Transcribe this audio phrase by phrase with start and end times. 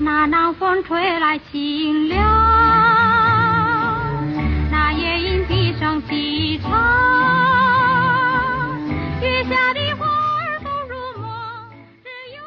[0.00, 2.24] 那南风吹来清凉，
[4.70, 6.70] 那夜莺闭上细唱，
[9.20, 11.28] 月下的花儿都入梦，
[12.04, 12.40] 只有。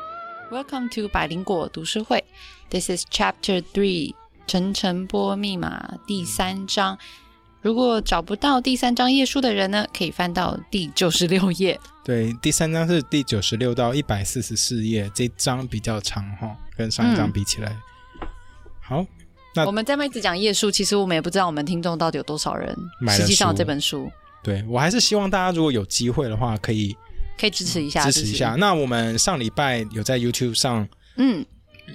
[0.57, 2.23] Welcome to 百灵果读书会。
[2.69, 4.15] This is Chapter Three，
[4.47, 6.97] 陈晨波密码第三章。
[7.61, 11.77] 如果找不到第三章页数的人呢，可以翻到第九十六页。
[12.03, 17.77] 对，第三章是第九十六到一百四十四页，这章比较长哈，跟上一章比起来。
[18.81, 19.05] 好，
[19.55, 26.97] 那我们这么一直讲页数，其实我们也不知道我们听众到底有多少人买了实际上这本书，对我还是希望大家如果有机会的话，可以
[27.37, 28.55] 可以支持一下，支持一下。。
[28.57, 30.87] 那我们上礼拜有在 YouTube 上
[31.17, 31.45] 嗯，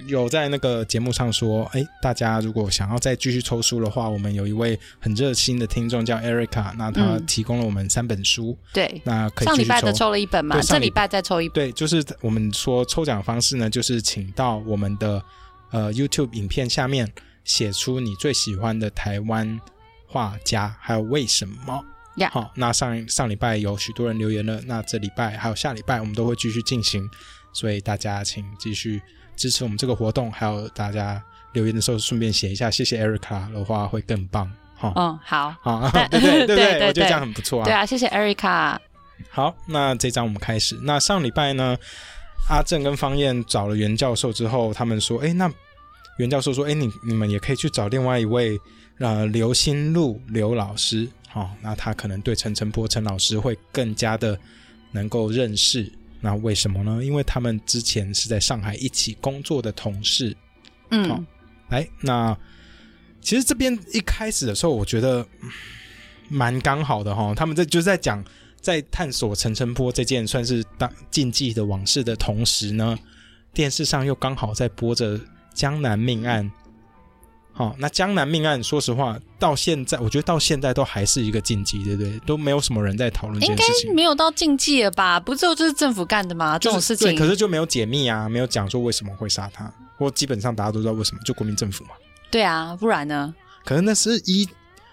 [0.07, 9.01] 有在那个节目上说，哎，大家如果想要再继续抽书的话，我们有一位很热心的听众叫 Erica，那他嗯提供了我们三本书，对。
[9.03, 9.57] 那可以上。
[9.57, 11.53] 礼拜的抽了一本嘛，这礼拜再抽一本。
[11.53, 15.23] 对，就是我们说抽奖方式呢，就是请到我们的
[15.71, 17.11] 呃 YouTube 影片下面
[17.43, 19.59] 写出你最喜欢的台湾
[20.05, 21.83] 画家，还有为什么。
[22.17, 27.07] 呀好，那上上礼拜有许多人留言了，那这礼拜还有下礼拜我们都会继续进行，
[27.53, 28.99] 所以大家请继续
[29.37, 34.51] 支持我们这个活动，还有大家留言的时候顺便写一下谢谢 Erica 的话会更棒。
[34.75, 37.65] 哈、嗯，好，好， 对对对对对对我觉得这样很不错啊。
[37.65, 38.77] 对啊，谢谢 Erica。
[39.29, 40.77] 好，那这章我们开始。
[40.83, 41.75] 那上礼拜呢，
[42.49, 45.51] 阿正跟方燕找了袁教授之后，他们说，哎，那
[46.19, 48.59] 袁教授说，哎，你你们也可以去找另外一位
[48.99, 54.37] 呃刘新路刘老师，好、那他可能对陈晨波陈老师会更加的
[54.91, 55.91] 能够认识。
[56.21, 57.03] 那为什么呢？
[57.03, 60.35] 因为他们之前是在上海一起工作的同事。
[60.89, 61.27] 好嗯，
[61.69, 62.37] 来，那
[63.21, 65.49] 其实这边一开始的时候，我觉得嗯
[66.29, 67.33] 蛮刚好的哈。
[67.35, 68.23] 他们在就是在讲，
[68.61, 72.97] 在探索陈澄波这件算是当禁忌的往事的同时呢，
[73.53, 75.19] 电视上又刚好在播着
[75.53, 76.51] 江南命案。
[77.57, 82.19] 好、那江南命案，说实话，到现在我觉得到现在都还是一个禁忌，对不对？
[82.19, 83.95] 都没有什么人在讨论这应该件事情。
[83.95, 85.19] 没有到禁忌了吧？
[85.19, 86.59] 不就就是政府干的吗？
[86.59, 91.89] 这种事情就是对，可是就没有解密啊，没有讲说为什么会杀他，或基本上大家都知道为什么，就国民政府嘛。
[92.29, 93.33] 对啊，不然呢？
[93.65, 94.47] 可是那是一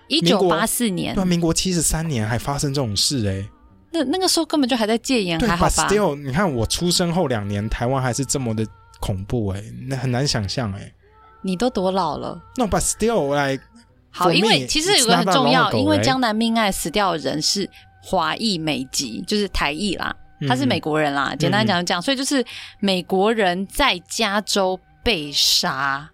[0.08, 3.46] 一九八四年对啊，，民国七十三年还发生这种事哎、
[3.92, 8.66] 那那个时候根本就还在戒严，还好吧？still，你看我出生后两年，台湾还是这么的
[9.00, 10.90] 恐怖哎、那很难想象哎、
[11.44, 12.42] 你都多老了？
[12.56, 13.62] 那 but still like
[14.10, 17.68] 好因为其实有个很重要因为江南命案死掉的人是
[18.02, 20.14] 华裔美籍，就是台裔啦，
[20.48, 21.34] 他是美国人啦。
[21.36, 22.44] 简单讲就这样，所以就是
[22.80, 26.08] 美国人在加州被杀，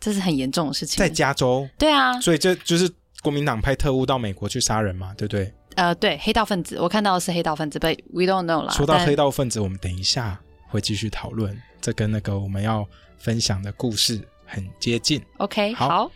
[0.00, 0.98] 这是很严重的事情。
[0.98, 2.90] 在加州，对啊，所以这就是
[3.22, 5.52] 国民党派特务到美国去杀人嘛，对不对？
[5.74, 8.72] 呃，对，黑道分子，我看到的是黑道分子，but we don't know 啦。
[8.72, 12.86] 说到黑道分子，我们等一下会继续讨论，这跟那个我们要
[13.18, 15.22] 分享的故事很接近。
[15.38, 16.12] ，OK，好好，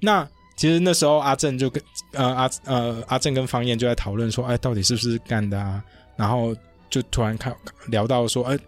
[0.00, 5.82] 那其实那时候阿正就跟呃阿呃阿正跟方燕就在讨论说，哎，到底是不是干的啊？
[6.16, 6.54] 然后
[6.88, 7.54] 就突然看
[7.88, 8.58] 聊到说，哎，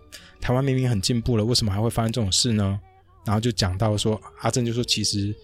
[0.41, 2.79] 台湾明明很进步了，为什么还会发生这种事呢？
[3.25, 5.35] 然后就讲到说，阿正就说，其实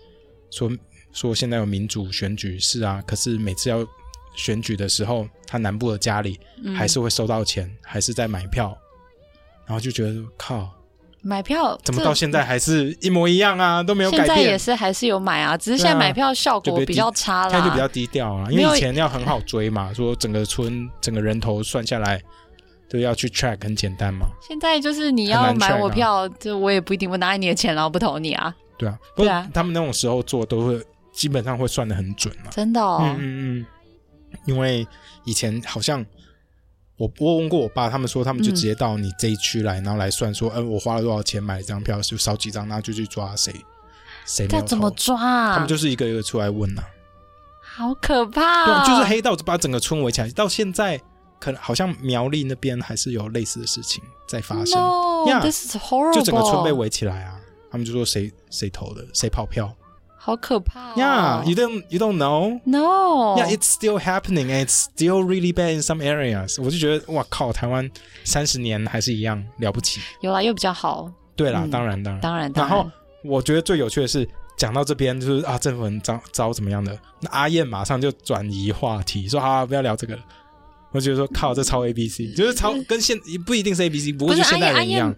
[0.51, 0.71] 说
[1.13, 3.87] 说现在有民主选举是啊，可是每次要
[4.35, 8.77] 选举的时候，他南部的家里嗯还是会收到钱，还是在买票，
[9.67, 10.73] 然后就觉得靠，
[11.23, 14.59] 买票怎么到现在还是一模一样啊，都没有改变现在也。
[14.59, 17.51] 是还是有买啊，只是现在买票效果比较差啦。
[17.51, 22.21] 现在就比较低调啊，因为以前要很好追嘛，说整个村整个人头算下来
[22.91, 29.49] 都要去 track 很简单嘛，现在就是你要买我票，就我也不一定会拿你的钱，然后不投你啊，对啊，不过对啊。
[29.55, 32.99] 他们那种时候做都会基本上会算的很准嘛，真的哦。
[33.03, 33.67] 嗯嗯嗯，
[34.47, 34.87] 因为
[35.25, 36.05] 以前好像
[37.03, 43.53] 我我问过我爸，他们说他们就直接到你这一区来，然后来算说，呃，我花了多少钱买了这张票，就少几张，然后就去抓谁
[44.25, 45.55] 谁没有这怎么抓啊？
[45.55, 46.83] 他们就是一个一个出来问呐、
[47.61, 50.97] 好可怕、对就是黑道把整个村围起来，到现在
[51.41, 57.37] 可能好像苗栗那边还是有类似的事情在发生 No, Yeah，this is horrible，就整个村被围起来啊。
[57.69, 59.75] 他们就说谁谁投的，谁跑票。
[60.25, 60.95] 好可怕、哦。
[60.95, 62.61] Yeah, you don't you don't know.
[62.65, 63.37] No.
[63.37, 66.63] Yeah, it's still happening and it's still really bad in some areas.
[66.63, 67.91] 我就觉得哇靠，台湾
[68.23, 70.01] 三十年还是一样了不起。
[70.21, 71.11] 有啦，又比较好。
[71.35, 72.21] 对啦，嗯当然当然。
[72.21, 72.77] 当然，当然。
[72.77, 72.89] 然后
[73.25, 80.23] 我觉得最有趣的是，讲到这边就是啊，政府很糟糟怎么样的，那阿燕马上就转移话题，说啊，不要聊这个了。
[80.93, 85.13] 我觉得说靠，这超 A B C，就是超 跟现不一定是 A B C，不过就现代人一样。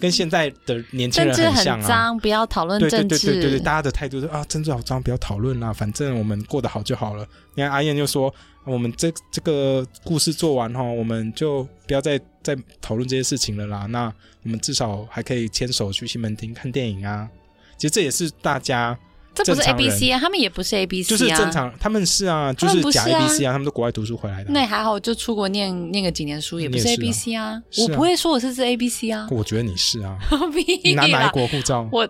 [0.00, 2.14] 跟现在的年轻人很像啊。
[2.14, 3.18] 不要讨论对对政治。
[3.26, 7.26] 对对对对，大家的态度是啊，政治好脏，不要讨论啦，反正我们过得好就好了。
[7.54, 8.32] 你看阿燕就说，
[8.64, 13.86] 我们这这个故事做完哈，我们就不要再再讨论这些事情了啦。
[13.86, 14.12] 那
[14.42, 17.28] 我们至少还可以牵手去西门町看电影啊。
[17.76, 18.98] 其实这也是大家
[19.44, 21.50] 这不是 A B C 啊，他们也不是 A B C 啊，就是正。
[21.52, 24.52] 常，他们是啊，就是假 A 啊 B C 啊，他们都国外读书回来的啊。
[24.52, 27.60] 那也还好，就出国念念个几年书，也不是 A B C 啊。
[27.78, 30.16] 我不会说我是是 A B C 啊，我觉得你是啊，
[30.84, 31.88] 你拿哪一国护照？
[31.92, 32.08] 我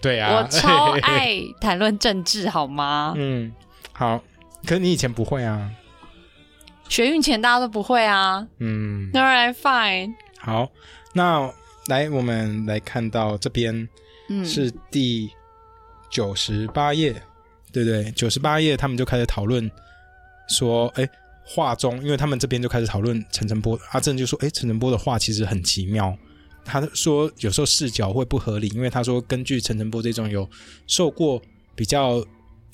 [0.00, 3.14] 对啊，我超爱谈论政治，好吗？
[3.18, 3.52] 嗯，
[3.92, 4.22] 好，
[4.66, 5.70] 可是你以前不会啊。
[6.88, 8.46] 学运前大家都不会啊。
[8.60, 10.14] 嗯，All right, fine。
[10.38, 10.68] 好，
[11.12, 11.52] 那
[11.88, 13.86] 来我们来看到这边
[14.30, 15.30] 嗯，是第
[16.10, 17.12] 九十八页，
[17.72, 18.10] 对不对？
[18.12, 19.70] 九十八页他们就开始讨论
[20.48, 21.08] 说，哎，
[21.44, 26.16] 画中，因为他们这边就开始讨论陈晨波，阿正就说，哎，陈晨波的画其实很奇妙。
[26.64, 30.48] 他说有时候视角会不合理，因为他说根据陈晨波这种有
[30.86, 31.40] 受过
[31.74, 32.22] 比较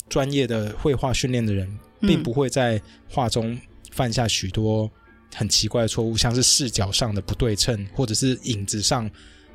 [0.09, 1.67] 专业的绘画训练的人，
[2.01, 3.57] 嗯并不会在画中
[3.91, 4.91] 犯下许多
[5.33, 9.09] 很奇怪的错误，像是视角上的不对称，或者是影子上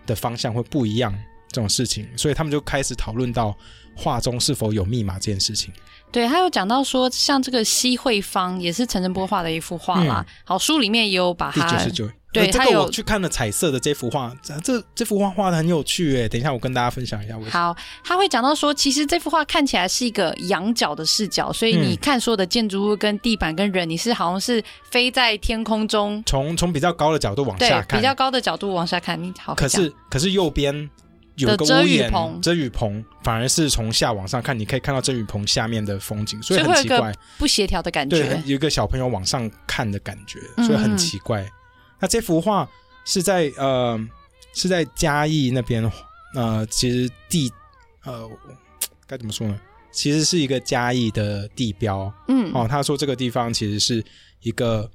[0.07, 1.15] 的方向会不一样
[1.53, 3.57] 这种事情，所以他们就开始讨论到
[3.95, 5.73] 画中是否有密码这件事情。
[6.13, 10.27] 对，他有讲到说，像这个西惠芳也是陈晨波画的一幅画啦。
[10.45, 16.29] 好，书里面也有把它嗯第九十九，对这个我去看了彩色的这幅画，这这这幅画画的很有趣诶。
[16.29, 17.53] 等一下我跟大家分享一下为什么。
[17.53, 24.61] 好，他会讲到说，其实这幅画看起来是一个仰角的视角，所以你嗯看所有的建筑物、跟地板、跟人，你是好像是
[24.91, 29.55] 飞在天空中，从从比较高的角度往下，看，比较高的角度往下看，你好。
[29.55, 30.91] 可是可是右边
[31.37, 37.13] 有个遮屋檐雨棚遮雨棚反而是从下往上看，你可以看到遮雨棚下面的风景，所以很奇怪。
[37.39, 41.49] 不协调的感，觉对，有一个小朋友往上看的感觉，嗯所以很奇怪。
[41.99, 42.69] 那这幅画
[43.05, 43.99] 是在呃
[44.55, 45.91] 是在嘉义那边，
[46.35, 47.51] 呃，其实地
[48.05, 48.29] 呃
[49.07, 49.59] 该怎么说呢？
[49.93, 52.67] 其实是一个嘉义的地标嗯，哦。
[52.69, 54.05] 他说这个地方其实是
[54.41, 54.89] 一个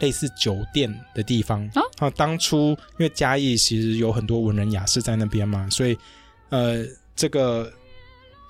[0.00, 2.10] 类似酒店的地方哦啊。
[2.10, 5.98] 当初因为嘉义其实有很多文人雅士在那边嘛，所以
[6.50, 6.84] 呃
[7.14, 7.70] 这个。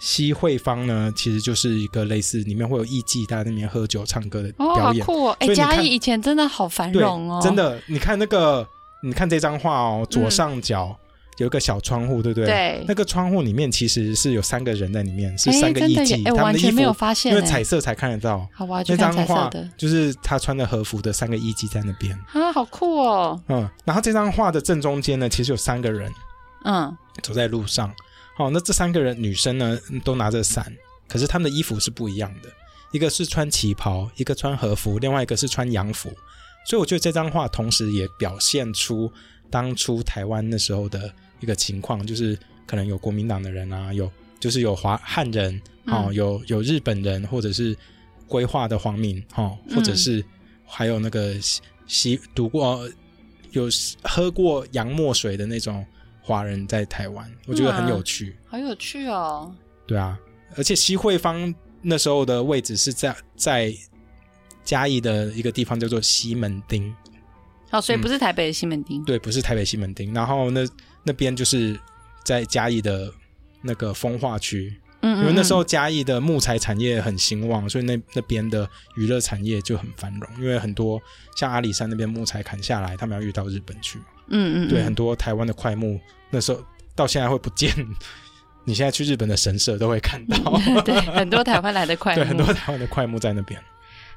[0.01, 5.05] 西惠坊呢，其实就是一个类似里面会有艺妓，在那边喝酒、唱歌的哦，表演。
[5.05, 5.37] 好酷哦！
[5.41, 7.57] 哎，嘉义以前真的好繁荣哦，真。
[7.57, 8.65] 的，你看那个，
[9.03, 10.97] 你看这张画哦，左上角
[11.39, 12.47] 有一个小窗户，对不对？。
[12.47, 18.47] 对，那个窗户里面其实是有三个人在里面，是哎三个艺妓，他们的衣服发现，因为哎彩色才看得到。
[18.53, 19.69] 好，我要去那张画的。
[19.77, 26.13] 就是他穿的和服的三个艺妓在那边，啊，好酷哦，嗯，然后这张画的正中间呢，其实有三个人
[26.65, 27.93] 嗯，走在路上，
[28.39, 30.67] 哦，那这三个人女生呢都拿着伞，
[31.07, 32.49] 可是他们的衣服是不一样的，
[32.91, 36.11] 一个是穿旗袍，一个穿和服，另外一个是穿洋服，
[36.67, 39.11] 所以我觉得这张画同时也表现出
[39.51, 45.55] 当初台湾那时候的一个情况，就是可能有国民党的人啊，有就是有华汉人，
[45.87, 47.77] 哦，嗯有有日本人，或者是
[48.27, 50.25] 规划的皇民，哦，或者是
[50.67, 52.89] 还有那个西西读过
[53.53, 53.69] 有
[54.03, 55.85] 喝过洋墨水的那种
[56.21, 58.37] 华人在台湾，我觉得很有趣。
[58.47, 59.53] 好有趣哦，
[59.87, 60.19] 对啊，
[60.57, 63.75] 而且西惠方那时候的位置是在在
[64.63, 66.95] 嘉义的一个地方叫做西门町，
[67.71, 70.13] 好，所以嗯不是台北的西门町，对，不是台北西门町。
[70.15, 70.67] 然后那
[71.05, 71.79] 那边就是
[72.25, 73.13] 在嘉义的
[73.63, 80.29] 那个风化区，嗯，嗯因为那时候嗯嘉义的木材产业很兴旺，所以那那边的娱乐产业就很繁荣。
[80.39, 81.01] 因为很多
[81.37, 84.05] 像阿里山那边木材砍下来，他们要运到日本去嘛。
[84.29, 86.01] 嗯嗯，对，嗯很多台湾的快木
[86.31, 86.63] 那时候
[86.95, 87.73] 到现在会不见。
[88.65, 90.37] 你现在去日本的神社都会看到，
[90.85, 93.59] 对很多台湾来的快 对，很多台湾的快木在那边。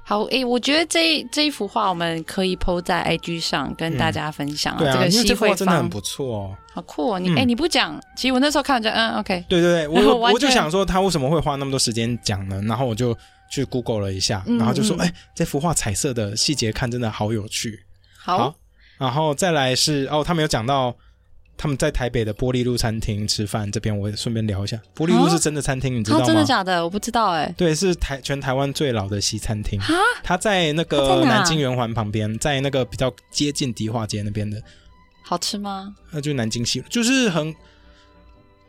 [0.03, 6.57] 好，诶，我觉得这这一幅画我们可以 PO 在 IG 上跟大家分享、对啊，这个因为这幅画真的很不错哦。
[6.73, 7.19] 好酷哦！
[7.19, 12.61] 你嗯诶，你不讲，其实我那时候看完就嗯 OK，对对对，我 我我就想说他为什么会花那么多时间讲呢？
[12.63, 13.15] 然后我就
[13.51, 17.79] 去 Google 了一下，嗯然后就说，嗯哎、这幅画彩色的细节看真的好有趣。
[18.17, 18.53] 好，
[18.97, 20.95] 然后再来是哦，他没有讲到
[21.61, 24.81] 他们在台北的玻璃路餐厅吃饭，这边我也顺便聊一下。
[24.95, 26.25] 玻璃路是真的餐厅，你知道啊，吗？
[26.25, 26.83] 真的假的？
[26.83, 27.53] 我不知道哎。
[27.55, 29.79] 对，是台全台湾最老的西餐厅。
[29.79, 34.59] 哈，它在那个南京圆环旁边，在那个比较接近迪化街那边的，
[35.21, 35.93] 好吃吗？
[36.09, 37.55] 那就南京西，就是很，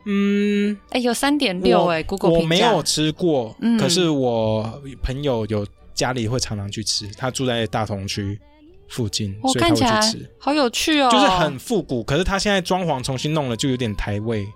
[0.05, 8.39] 嗯，哎，有三点六哎，Google 我没有吃过，嗯可是我朋友有家里会常常去吃，他住在大同区
[8.87, 12.03] 附近，我所以他会看起来去吃，好有趣哦，就是很复古。
[12.03, 14.47] 可是他现在装潢重新弄了，就有点台味。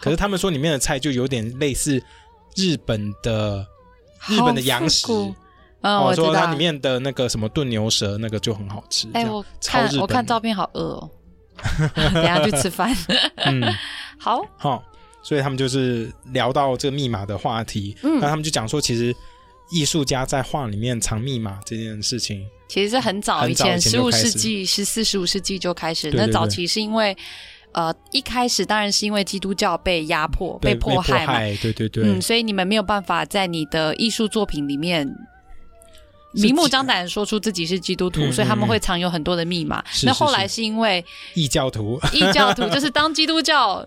[0.00, 2.02] 可是他们说里面的菜就有点类似
[2.56, 3.66] 日本的
[4.28, 5.34] 日本的洋食嗯，
[5.82, 6.56] 哦，我说它里。
[6.56, 9.08] 面的那个什么炖牛舌那个就很好吃。
[9.12, 11.10] 哎，我超我看照片好饿哦。
[12.14, 12.94] 等下去吃饭。
[13.36, 13.62] 嗯，
[14.18, 14.82] 好，好，
[15.22, 19.14] 所以他们就是聊到这个密码的话题，嗯那他们就讲说，其实
[19.70, 26.10] 艺术家在画里面藏密码这件事情，其实是很早以前十五世纪、十四、十五世纪就开始。
[26.10, 26.26] 对对对。
[26.26, 27.16] 那早期是因为，
[27.72, 35.08] 呃，一开始当然是因为基督教被压迫、被迫害嘛，对对对，嗯，所以你们没有办法在你的艺术作品里面
[36.32, 39.84] 明目张胆地说出自己是基督徒，嗯所以他们嗯会藏有很多的密码。
[40.04, 40.56] 那后来是。
[40.56, 43.86] 是因为异教徒， 异教徒，就是当基督教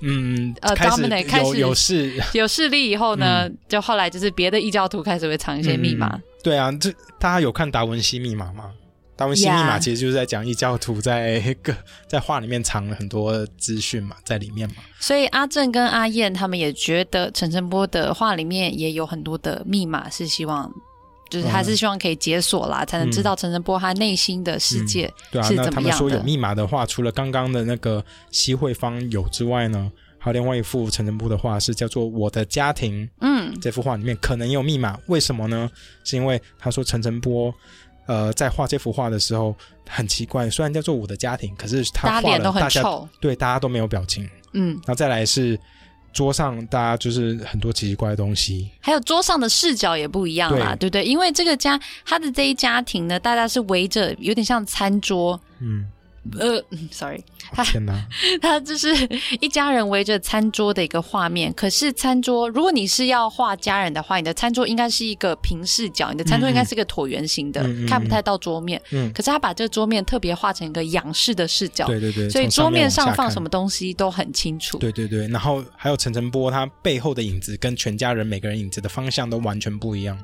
[0.00, 6.08] 嗯，呃开始有始 有势，有势力以后呢，就后来就是别的异教徒开始会藏一些密码。
[6.14, 8.70] 嗯对啊，这大家有看达文西密码吗？
[9.16, 11.74] 达文西密码其实就是在讲异教徒在个
[12.06, 14.76] 在画里面藏了很多资讯嘛，在里面嘛。
[15.00, 20.70] 所以阿正跟阿燕他们也觉得陈晨波的画里面也有很多的密码，是希望。
[21.28, 25.96] 就是还是希望可以解锁啦，才能知道陈晨波他内心的世界对啊，是那怎么样的。
[25.96, 33.04] 他们说有密码的话，除了刚刚的那个西惠芳有之外呢，还有另外一幅陈晨波的画是叫做《我的家庭》。
[33.20, 35.70] 嗯，这幅画里面可能有密码，为什么呢？
[36.04, 37.52] 是因为他说陈晨波，
[38.06, 39.54] 呃，在画这幅画的时候
[39.88, 43.08] 很奇怪，虽然叫做我的家庭，可是他脸都很了大家臭。
[43.20, 44.28] 对大家都没有表情。
[44.52, 45.58] 嗯，然后再来是
[46.16, 51.04] 桌上大家就是很多奇奇怪的东西，还有桌上的视角也不一样啦，对不对？
[51.04, 55.84] 因为这个家他的这一家庭呢，大家是围着有点像餐桌，嗯，
[56.38, 57.94] 呃嗯，sorry，他天哪，
[58.42, 58.88] 他就是
[59.40, 61.52] 一家人围着餐桌的一个画面。
[61.52, 68.80] 可是餐桌，如果你是要画家人的话，你的餐桌应该是一个平视角，你的餐桌应该是一个椭圆形的，看不太到桌面。
[68.90, 74.78] 嗯，可是他把这个桌面特别画成一个仰视的视角，对对对，所以桌面上放什么东西都很清楚。
[74.78, 80.18] 对对对，然后还有陈晨波他背后的影子跟全家人每个人影子的方向都完全不一样。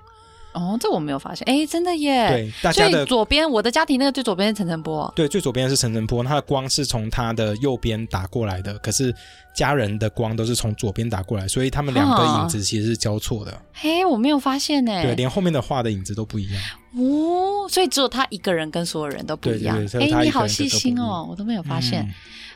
[0.52, 2.28] 哦，这我没有发现，哎，真的耶。
[2.28, 9.14] 对，大所以家的左边我的家庭那个最左边是陈晨波，对最左边是陈晨波，他的光是从他的右边打过来的，可是
[9.54, 13.61] 家人的光都是从左边打过来，所以他们两个影子其实是交错的。
[13.73, 15.02] 嘿，我没有发现呢。
[15.02, 16.62] 对，连后面的画的影子都不一样。
[16.97, 22.02] 哦，所以只有他一个人跟所有人都不一样哎，一你好细心哦，我都没有发现。
[22.02, 22.14] 嗯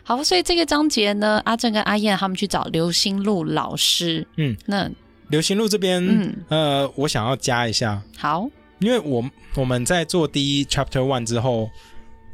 [0.09, 4.25] 好，所以这个章节呢，阿正跟阿燕他们去找刘心路老师。
[4.37, 4.89] 嗯，那
[5.29, 11.69] 刘行路这边，嗯呃，我想要加一下，好，因为我我们在做第一 chapter one 之后，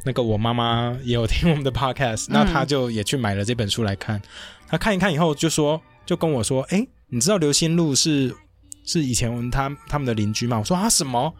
[0.04, 4.20] 那个我妈妈也有听我们的 podcast，、那她就也去买了这本书来看。
[4.68, 8.34] 她看一看以后就说，就跟我说：“哎，你知道刘心路是
[8.84, 11.34] 是以前他他们的邻居吗？”我说：“啊，什么？”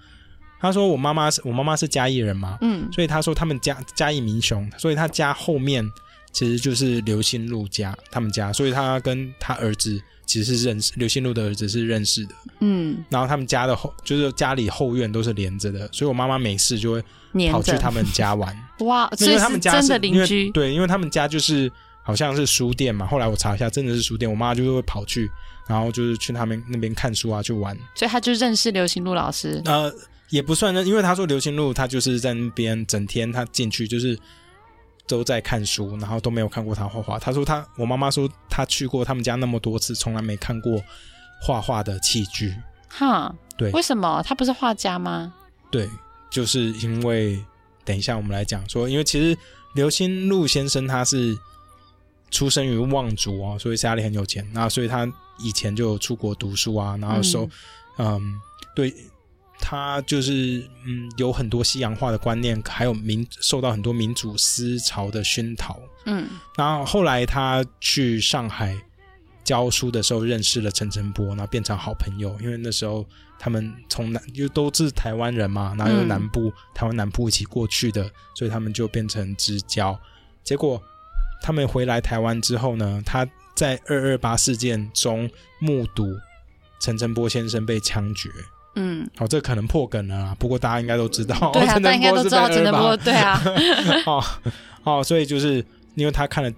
[0.61, 5.85] 他说：“我妈妈是我妈妈是嘉义人嘛，嗯，所以他说他们家嘉义民雄，所以他家后面
[6.33, 12.35] 其实就是刘心路家他们家，所以他跟他儿子其实是认识，刘心路的儿子是认识的。
[12.61, 17.03] 嗯，然后他们家的后就是家里后院都是连着的，所以我妈妈没事就会
[17.51, 20.51] 跑去他们家玩， 哇，所因以为他们家是是真的邻居。
[20.51, 21.71] 对，因为他们家就是
[22.03, 25.31] 好像是书店嘛，后来我查一下，真的是书店，我妈就是会跑去，
[25.69, 27.77] 然后就是去他们那边看书啊，去玩。
[27.95, 29.61] 所以他就认识刘心路老师。
[29.67, 29.93] 呃，
[30.31, 34.19] 也不算认，因为他说刘心路他就是在那边整天他进去就是
[35.07, 37.19] 都在看书，然后都没有看过他画画。
[37.19, 40.81] 他说他，我妈妈说他去过他们家那么多次，从来没看过
[41.41, 42.55] 画画的器具。
[42.89, 45.35] 哈，对为什么他不是画家吗？
[45.71, 45.89] 对，
[46.31, 47.45] 就是因为
[47.85, 49.37] 等一下我们来讲说，因为其实
[49.75, 51.37] 刘心路先生他是
[52.31, 57.49] 出生于望族哦，所以家里很有钱，那所以他以前就出国读书啊，然后说
[57.99, 58.41] 嗯
[58.75, 58.95] 对。
[59.63, 65.81] 他就是嗯，有很多西洋化的观念，还有民受到很多民主思潮的熏陶。
[66.05, 68.77] 嗯然后后来他去上海
[69.45, 72.37] 教书的时候，认识了陈晨波，然后变成好朋友。
[72.41, 73.07] 因为那时候
[73.39, 79.99] 他们从南又都是台湾人嘛，然后又嗯南部、台湾南部一起过去的，所以他们就变成知交。
[80.45, 80.83] 结果
[81.41, 86.07] 他们回来台湾之后呢，他在二二八事件中目睹
[86.81, 88.29] 陈晨波先生被枪决。
[88.75, 93.43] 嗯，好，这可能破梗了啦，不过大家应该都知道， 对啊，大家应该都知道陈晨228波，对啊，
[94.07, 94.25] 哦
[94.85, 95.65] 哦，所以就是
[95.95, 96.51] 因为他看了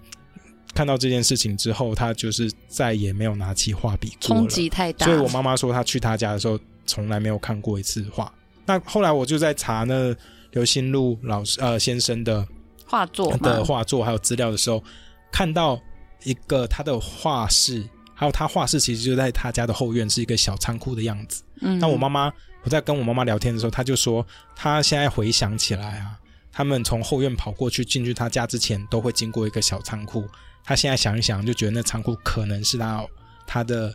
[0.75, 4.49] 看到这件事情之后，他就是再也没有拿起画笔过冲了。
[4.49, 5.07] 击太大。
[5.07, 8.33] 所以我妈妈说，她去他家的时候从来没有看过一次画。
[8.67, 10.15] 那后来我就在查那
[10.53, 12.47] 刘心路老师呃先生的
[12.87, 14.83] 画作嘛的画作还有资料的时候，
[15.31, 15.79] 看到
[16.25, 21.43] 一个他的画室，还有他画室其实就在他家的后院，是一个小仓库的样子。
[21.61, 26.19] 嗯，那我妈妈，我在跟我妈妈聊天的时候，她就说，她现在回想起来啊，
[26.53, 30.25] 他们从后院跑过去进去他家之前，都会经过一个小仓库。
[30.65, 33.05] 她现在想一想，就觉得那仓库可能是他
[33.47, 33.95] 他的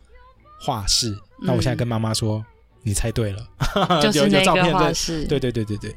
[0.59, 1.17] 画室。
[1.41, 2.45] 那我现在跟妈妈说，
[2.83, 3.47] 你猜对了，
[4.03, 5.95] 就是有有那个照片对画室，对对对对对，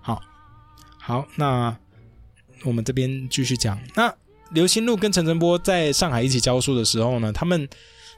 [0.00, 0.20] 好，
[1.00, 1.74] 好，那
[2.64, 3.78] 我们这边继续讲。
[3.94, 4.14] 那
[4.54, 7.68] 刘心路跟陈晨波在上海一起教书的时候呢，他们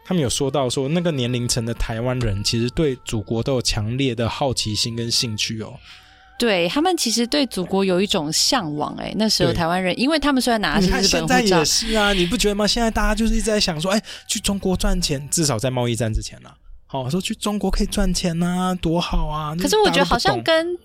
[0.04, 5.72] 他们有说到说，那个年龄层的台湾人其实对祖国都有强烈的好奇心跟兴趣哦。
[6.38, 12.66] 对他们其实对祖国有一种向往，哎，那时候台湾人，因为他们虽然拿的你是日看现在本护照也，是啊，你不觉得吗？
[12.66, 19.56] 现在大家就是一直在想说，哎，去中国赚钱，至少在贸易战之前啦、好、说去中国可以赚钱呐、多好啊！
[19.58, 20.76] 可是我觉得好像跟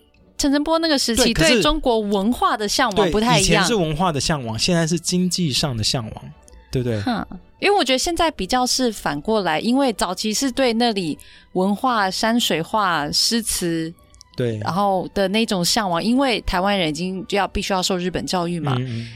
[0.42, 3.76] 陈晨波那个时期对中国文化的向往不太一样以前是。
[3.76, 6.24] 文化的向往，现在是经济上的向往，
[6.72, 7.00] 对不对？
[7.02, 7.24] 哼，
[7.60, 11.16] 因为我觉得现在比较是反过来，因为早期是对那里
[11.52, 13.94] 文化、山水画、诗词，
[14.36, 18.74] 对，然后的那种向往，因为台湾人已经就要必须要受日本教育嘛。
[18.80, 19.08] 嗯嗯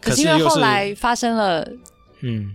[0.00, 1.68] 可是因为又后来发生了
[2.20, 2.54] 嗯，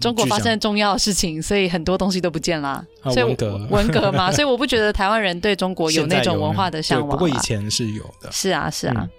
[0.00, 2.84] 中国发生重要的事情，所以很多东西都不见啦。
[3.02, 7.16] 啊所以我文革文革嘛， 所以我不觉得台湾人对中国有那种文化的向对往啦。
[7.16, 8.30] 不过以前是有的。
[8.32, 9.10] 是啊，是啊嗯，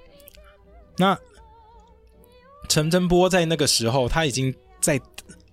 [0.98, 1.18] 那
[2.68, 5.00] 陈澄波在那个时候，他已经在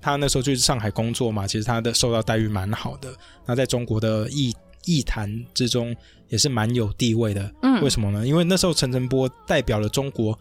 [0.00, 3.12] 他那时候去上海工作嘛，其实他的受到待遇蛮好的。
[3.47, 5.95] 那在中国的艺艺坛之中
[6.29, 7.52] 也是蛮有地位的。
[7.62, 8.26] 嗯为什么呢？
[8.26, 10.37] 因为那时候陈澄波代表了中国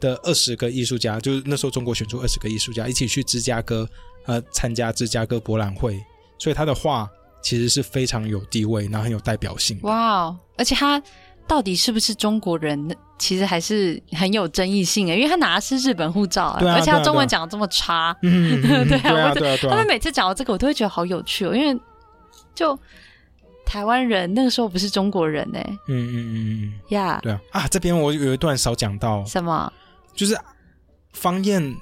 [0.00, 3.88] 的二十个艺术家，就是那时候中国选出二十个艺术家一起去芝加哥
[4.28, 5.98] 呃参加芝加哥博览会，
[6.38, 7.08] 所以他的画
[7.42, 9.88] 其实是非常有地位，然后很有代表性的。
[9.88, 10.38] 哇哦！
[10.56, 11.02] 而且他
[11.46, 18.14] 到底是不是中国人，其实还是很有争议性诶，因为他拿的是日本护照、对啊而且他中文讲的这么差。
[18.22, 19.86] 嗯，对啊我对啊，对啊他们。
[19.86, 21.80] 每次讲到这个，我都会觉得好有趣哦，因为
[22.54, 22.78] 就
[23.64, 25.58] 台湾人那个时候不是中国人呢
[25.88, 29.72] 嗯嗯嗯嗯，呀对啊啊，这边我有一段少讲到，什么？
[30.14, 30.36] 就是
[31.12, 31.74] 方燕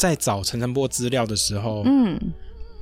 [0.00, 2.18] 在找陈澄波资料的时候，嗯，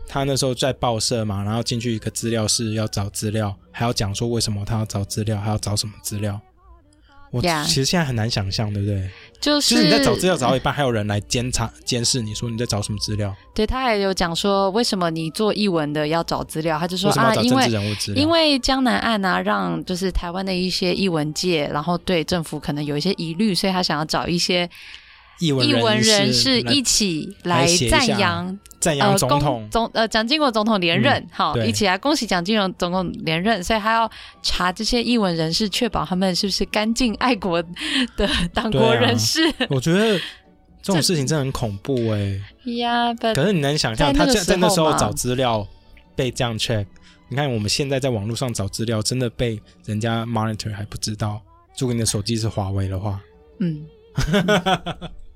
[0.07, 6.41] 他那时候在报社嘛，然后进去一个资料室要找资料，还要讲说为什么他要找资料，还要找什么资料。
[7.33, 9.11] 我其实现在很难想象，对不对？
[9.41, 16.79] 就是就是你在找资料找到一半，还有人来监察监视你说你在找什么资料，对他还有讲说，为什么你做译文的要找资料？
[16.79, 18.23] 他就说啊，因为人物资料？
[18.23, 24.71] 因为江南案啊，让就是台湾的一些译文界，然后对政府可能有一些疑虑，所以他想要找一些
[25.41, 34.11] 译文译文人士一起来赞扬赞扬总统，总呃蒋经国总统连任，好、对一起来恭喜蒋经国总统连任，所以他要
[34.43, 37.63] 查这些译文人士，确保他们是不是干净爱国
[38.17, 40.19] 的 党国人士 我觉得
[40.83, 42.41] 这种事情真的很恐怖哎、
[42.77, 43.13] 呀。
[43.15, 45.67] 可是你能想象，他在那个在在那时候找资料
[46.15, 46.87] 被这样 check，
[47.29, 51.41] 你看我们现在在网络上找资料，真的被人家 monitor 还不知道。
[51.79, 53.21] 如果你的手机是华为的话，
[53.61, 53.85] 嗯，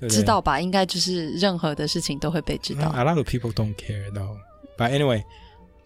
[0.00, 0.58] 对对知道吧？
[0.60, 2.88] 应该就是任何的事情都会被知道。
[2.88, 4.36] A lot of people don't care though.
[4.76, 5.22] But anyway，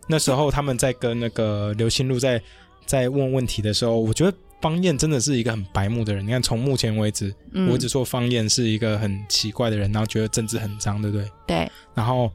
[0.09, 2.41] 那时候他们在跟那个刘心路在
[2.87, 6.25] 在问问题的时候，我觉得方燕真的是一个很白目的人。
[6.25, 11.29] 你看，从目前为止，嗯我只说方燕是一个很奇怪的人，然后觉得政治很脏，对不对？
[11.47, 12.31] 对，然后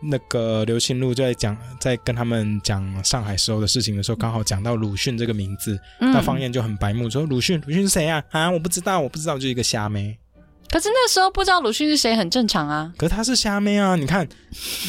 [0.00, 8.24] 那个刘心路就在讲，在跟他们讲上海时候的事情的时候，刚好讲到鲁迅这个名字，嗯那方燕就很白目说鲁迅，鲁迅是谁啊？
[8.30, 10.16] 啊，我不知道，我不知道，就是一个瞎妹。
[10.70, 12.92] 可是那时候不知道鲁迅是谁很正常啊。
[12.96, 13.96] 可是他是虾妹啊！
[13.96, 14.28] 你看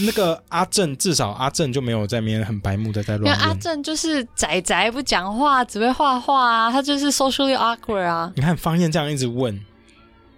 [0.05, 3.53] 那个阿正，至少阿正就没有在那边很白目的在因为阿。
[3.59, 8.31] 正就是仔仔不讲话，只会画画啊，他就是 socially awkward 啊。
[8.35, 9.59] 你看方燕这样一直问，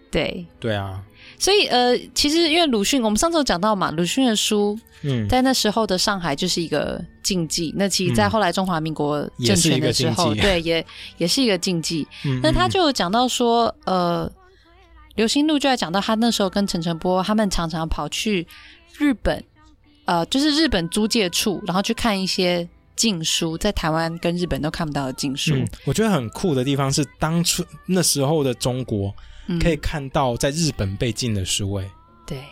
[0.09, 0.99] 对，对啊，
[1.37, 7.73] 所以呃，其实因为鲁迅，我们上次有讲到嘛，鲁迅的书嗯，在那时候的上海就是一个禁忌。
[7.77, 10.85] 那其实，在嗯后来中华民国政权的时候，对，也
[11.17, 12.07] 也是一个禁忌。
[12.25, 14.31] 嗯那他嗯就有讲到说，呃，
[15.15, 18.47] 刘心路就在讲到他那时候跟陈诚波他们常常跑去
[18.97, 19.43] 日本，
[20.05, 29.13] 呃，就是日本租界处，然后去看一些禁书，在台湾跟日本都看不到的禁书，嗯，我觉得很酷的地方是，当初那时候的中国
[29.47, 29.59] 嗯。
[29.59, 31.89] 可以看到在日本被禁的书，哎，
[32.25, 32.43] 对，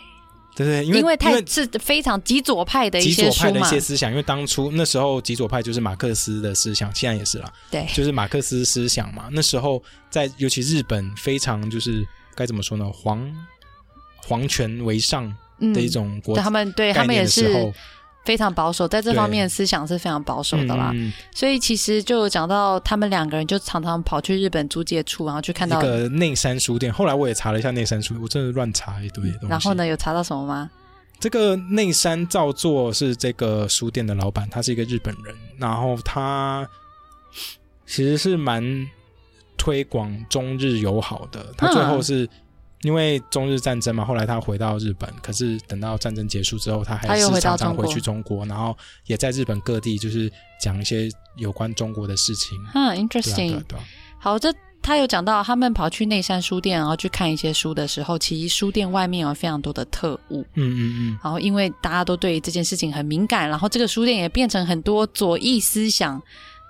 [0.56, 0.84] 对对？
[0.84, 9.28] 因为因为太是非常极左派的一些书嘛左派的一些，思想，因为当初那时候极左派就是马克思的思想，现在也是啦，对，就是马克思思想嘛。
[9.32, 13.30] 那时候在尤其日本非常就是该怎么说呢，皇
[14.16, 17.72] 皇权为上嗯的一种国对他们对他们也是
[18.24, 20.90] 非常保守，在这方面的思想是非常保守的啦。
[20.94, 26.92] 嗯所以其实就讲到他们两个人就常常跑去日本租界处，然后去看到，一个内山书店。
[26.92, 29.46] 后来我也查了一下内山书店，我真的乱查一堆东西。
[29.48, 29.74] 然后？
[29.74, 30.70] 呢有查到什么吗？
[31.18, 36.68] 这个内山照作是这个书店的老板，他是一个日本人，然后他
[37.86, 38.86] 其实是蛮
[39.60, 41.52] 推广中日友好的。
[41.54, 42.26] 他最后是、
[42.80, 52.58] 因为中日战争嘛，后来他回到日本，可是等到战争结束之后，他还是他又回去中国，然后也在日本各地就是讲一些有关中国的事情。
[52.74, 53.62] 嗯，interesting 啊。
[53.68, 53.84] 对啊，
[54.18, 60.40] 好，这他有讲到，他们跑去内山书店，然后去看一些书的时候，其实书店外面有非常多的特务。
[60.54, 66.20] 嗯嗯嗯，然后因为大家都对这件事情很敏感，然后这个书店也变成很多左翼思想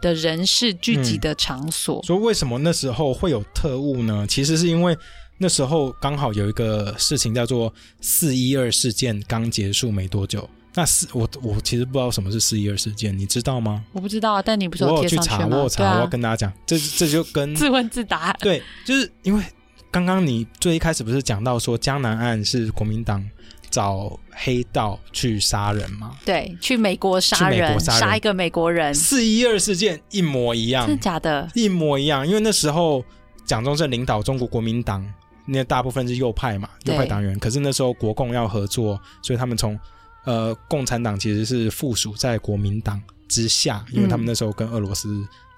[0.00, 2.02] 的人士聚集的场所。
[2.02, 4.26] 所以为什么那时候会有特务呢？
[4.28, 4.96] 其实是因为
[5.38, 10.48] 那时候刚好有一个事情叫做四一二事件刚结束没多久。
[10.74, 13.84] 那四我我其实不知道什么是四一二事件，你知道吗？
[13.92, 15.56] 我不知道啊，但你不是我有去查，吗？
[15.56, 18.32] 我有查，我要跟大家讲，这这就跟 自问自答。
[18.34, 19.42] 对，就是因为
[19.90, 23.28] 刚刚你最一开始不是讲到说江南岸是国民党
[23.70, 26.16] 找黑道去杀人吗？
[26.24, 31.48] 对，去美国杀人，国杀人一个美国人，四一二事件一模一样真，的假的？
[31.54, 33.04] 一模一样，因为那时候
[33.46, 35.06] 蒋中正领导中国国民党，
[35.46, 37.38] 那大部分是右派嘛，右派党员。
[37.38, 39.78] 可是那时候国共要合作，所以他们从
[40.24, 45.08] 呃共产党其实是附属在国民党之下，因为他们那时候跟俄罗斯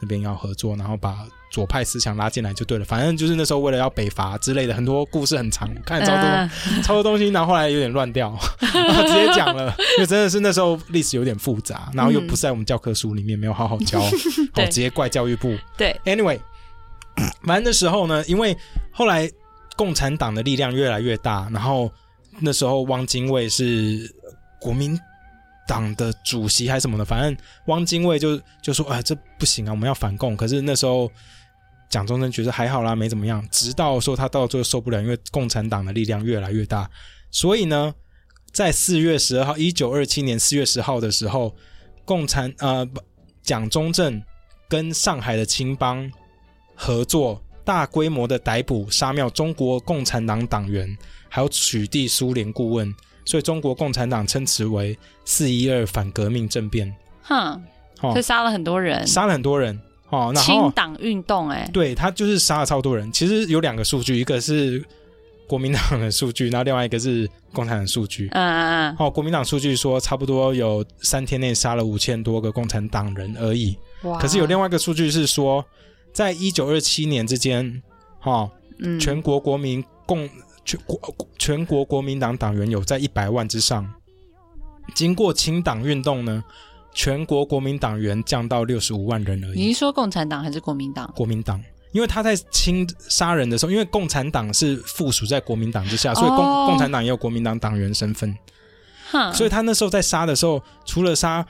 [0.00, 2.84] 那边要合作，然后把左派思想拉进来就对了。
[2.84, 6.50] 反正就是那时候为了要北伐之类的，很多故事很长，看超多、嗯
[6.82, 14.00] 超多东西，然后后来有点乱掉， 然后直接讲了，因为真的是那时候历史有点复杂，然后又不是在我们教科书里面，没有好好教，
[14.54, 15.54] 对哦，直接怪教育部。
[15.76, 16.40] 对，Anyway，
[17.44, 18.56] 反正那时候呢，因为
[18.90, 19.30] 后来
[19.76, 21.92] 共产党的力量越来越大，然后
[22.40, 24.10] 那时候汪精卫是
[24.58, 24.98] 国民
[25.68, 27.36] 党的主席还是什么的，反正
[27.66, 31.10] 汪精卫就就说：“哎，这不行啊，我们要反共。”可是那时候
[31.92, 33.46] 蒋中正觉得还好啦，没怎么样。
[33.50, 36.90] 直到说他到最后受不了，因为共产党的力量越来越大，
[37.30, 37.94] 所以呢，
[38.50, 41.54] 在四月十二号，一九二七年四月十号的时候，
[42.06, 42.88] 共产呃
[43.42, 44.22] 蒋中正
[44.70, 46.10] 跟上海的青帮
[46.74, 50.96] 合作，大规模的逮捕、杀掉中国共产党党员，
[51.28, 52.90] 还有取缔苏联顾问，
[53.26, 57.62] 所以中国共产党称此为“四一二反革命政变哼，”。
[58.00, 59.78] 哦就，杀了很多人，杀了很多人
[60.12, 63.10] 哦，然清党运动、哎，对他就是杀了超多人。
[63.10, 64.84] 其实有两个数据，一个是
[65.48, 68.28] 国民党的数据，然后另外一个是共产党数据。
[68.32, 73.74] 嗯嗯嗯，哦，国民党数据说差不多有三天内杀了五千多个共产党人而已。
[74.02, 75.64] 哇，可是有另外一个数据是说，
[76.12, 77.82] 在一九二七年之间，
[78.20, 80.28] 哈、嗯全国国民共
[80.66, 81.00] 全国
[81.38, 83.90] 全国国民党党员有在一百万之上。
[84.94, 86.44] 经过清党运动呢，
[86.94, 89.60] 全国国民党员降到六十五万人而已。
[89.60, 91.10] 你是说共产党还是国民党？
[91.16, 98.36] 国民党，因为他在清杀人的时候，因为共产党是附属在国民党之下，所以共、哦共产党也有国民党党员身份。
[99.10, 101.44] 哼，所以他那时候在杀的时候，除了杀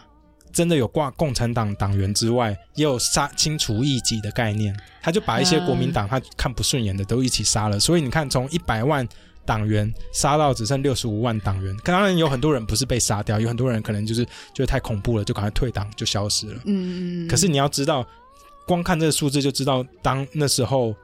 [0.53, 4.77] 真的有挂共产党党员之外，也有杀清除异己的概念。
[5.01, 7.81] 他就把一些国民党他看不顺眼的都一起杀了。
[7.81, 9.07] 所以你看，从一百万
[9.45, 16.61] 党员杀到只剩六十五万党员，当然有很多人不是被杀掉，有很多人可能就是觉得太恐怖了，就赶快退党就消失了。
[16.65, 18.07] 嗯可是你要知道，
[18.67, 20.95] 光看这个数字就知道，当那时候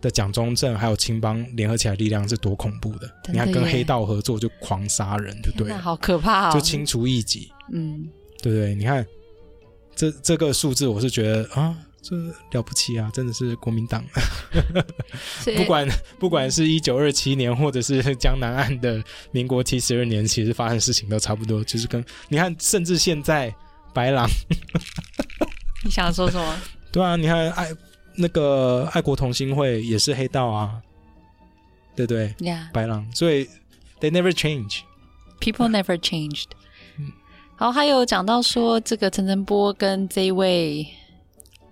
[0.00, 3.06] 的蒋中正还有青帮联合起来力量是多恐怖的。
[3.24, 8.08] 的你看跟黑道合作就狂杀人，就对了，那好可怕哦，就清除异己，嗯，
[8.40, 8.74] 对不对？
[8.74, 9.06] 你看
[9.94, 11.76] 这这个数字，我是觉得啊。
[12.02, 12.16] 这
[12.50, 13.08] 了不起啊！
[13.14, 14.04] 真的是国民党，
[15.56, 15.88] 不管
[16.18, 23.54] 不管是一九二七年，或者是江南岸的民国七十二年，其实发生事情都差不多，就是跟你看，甚至现在
[23.94, 24.28] 白狼
[25.84, 26.56] 你想说什么？
[26.90, 27.68] 对啊，你看爱
[28.16, 30.82] 那个爱国同心会也是黑道啊，
[31.94, 32.34] 对不对？
[32.40, 33.46] 呀、白狼，所以
[34.00, 34.80] they never change。
[35.40, 36.46] People never changed。
[36.98, 37.12] 嗯
[37.58, 40.84] 然后还有讲到说，这个陈晨波跟这一位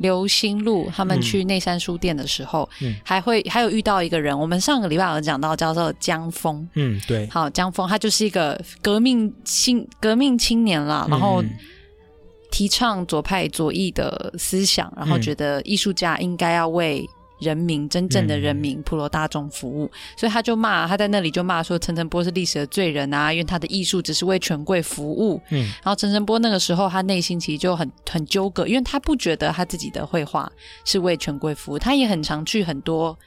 [0.00, 1.22] 刘星路他们嗯。
[1.22, 2.94] 去内山书店的时候，嗯。
[3.04, 6.68] 还会还有遇到一个人，我们上个礼拜有讲到，叫做江峰。
[6.74, 11.50] 嗯，对，好，江峰他就是一个革命青革命青年啦，然后嗯。
[12.52, 15.22] 提倡左派左翼的思想，然后嗯。
[15.22, 17.08] 觉得艺术家应该要为
[17.40, 25.40] 人民真正的人民、普罗大众服务，所以他就骂他在那里就骂说陈澄波是历史的罪人啊，因为他的艺术只是为权贵服务。
[25.50, 25.64] 嗯。
[25.82, 30.50] 然后陈澄波那个时候他内心其实就很很纠葛，因为他不觉得他自己的绘画
[30.84, 33.18] 是为权贵服务，他也很常去很多。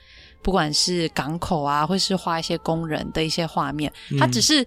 [0.41, 4.65] 不管是港口啊，或是画一些工人的一些画面，他只是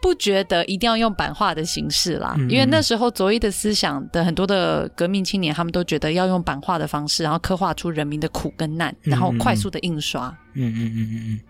[0.00, 10.28] 不觉得一定要用版画的形式啦，嗯因为那时候左翼的思想的很多的革命青年，他们都觉得要用版画的方式，然后刻画出人民的苦跟难，嗯然后快速的印刷。
[10.54, 11.40] 嗯嗯嗯嗯嗯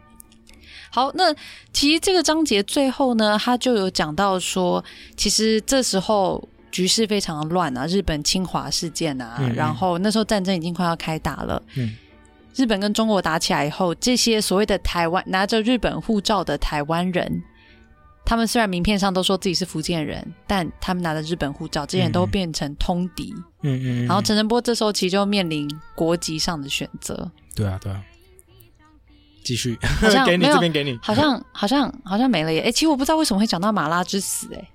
[0.91, 1.35] 好，那
[1.73, 4.83] 其实这个章节最后呢，他就有讲到说，
[5.17, 11.63] 其实这时候局势非常的乱啊，日本侵华事件啊，然后那时候战争已经快要开打了。
[11.77, 11.95] 嗯
[12.55, 17.41] 日本跟中国打起来以后，这些所谓的台湾拿着日本护照的台湾人，
[18.29, 23.35] 他们虽然名片上都说自己是福建人，但他们拿的日本护照，这些人都变成通敌。
[23.63, 28.03] 嗯嗯，嗯然后陈澄波这时候其实就面临国籍上的选择，对啊对啊，
[29.43, 29.79] 继续
[30.13, 32.61] 像 给你这边给你，好像好像好像没了耶。
[32.61, 34.69] 哎，其实我不知道为什么会讲到马拉之死，哎，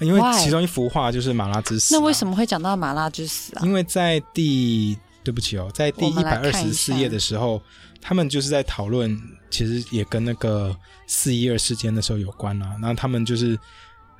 [0.00, 2.32] 因为其中一幅画就是马拉之死、那为什么？
[2.32, 3.62] 么会讲到马拉之死啊？
[3.64, 7.62] 因为在第对不起哦，在第我一百二十四页的时候，
[8.00, 10.74] 他们就是在讨论，其实也跟那个
[11.06, 12.76] 四一二事件的时候有关啊。
[12.80, 13.58] 然后他们就是，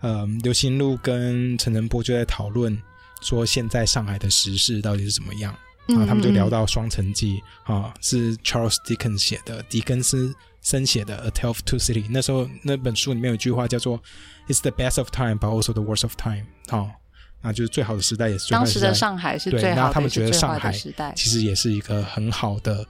[0.00, 2.76] 呃，刘心路跟陈仁波就在讨论
[3.20, 5.56] 说，现在上海的时事到底是怎么样。
[5.88, 10.32] 然后他们就聊嗯到《双城记》啊，是 Charles Dickens 写的，狄更斯
[10.62, 12.04] 生写的《A Tale of Two Cities》。
[12.10, 14.00] 那时候那本书里面有一句话叫做
[14.46, 16.44] "It's the best of time, but also the worst of time"。
[16.68, 16.92] 哦，
[17.42, 18.94] 那就是最好的时代，也是最坏当时的时代。
[18.94, 21.12] 上海是对最好的，那他们觉得上海时代。
[21.16, 22.84] 其实也是一个很好的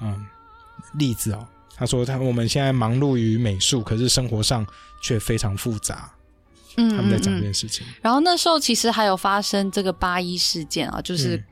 [0.00, 0.26] 嗯
[0.94, 1.46] 例子哦。
[1.74, 4.66] 他说他我们现在忙碌于美术，可是生活上
[5.00, 6.10] 却非常复杂。
[6.76, 11.44] 嗯他们在讲这件事情，然后那时候其实还有发生这个八一事件啊，就是、嗯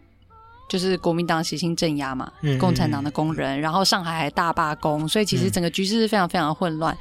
[0.69, 6.97] 就是国民党血腥镇压嘛，嗯共产党的工人，然后上海还大罢工，所以其实嗯整个局势是非常非常混乱。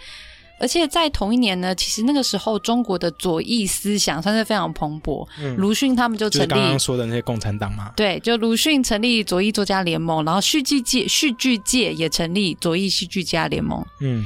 [0.59, 6.47] 而且在同一年呢，其实那个时候中国的左翼思想算是非常蓬勃，嗯，鲁迅他们就成立。
[6.47, 14.25] 就是刚刚说的那些共产党嘛，对，就鲁迅成立左翼作家联盟，然后戏剧界戏剧界也成立左翼戏剧家联盟，嗯，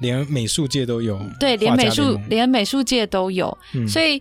[0.00, 3.88] 连美术界都有，对，连美术连美术界都有，嗯。
[3.88, 4.20] 所以